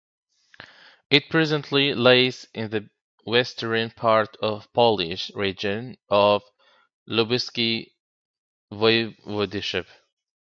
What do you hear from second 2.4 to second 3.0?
in the